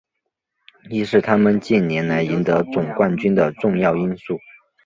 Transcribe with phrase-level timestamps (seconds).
[0.89, 4.39] 亦是他们近年来赢得总冠军的重要因素。